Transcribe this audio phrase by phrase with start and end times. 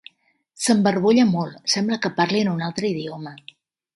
[0.67, 3.37] S'embarbolla molt: sembla que parli en un altre idioma!